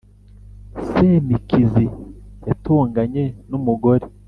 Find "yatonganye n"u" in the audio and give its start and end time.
2.47-3.59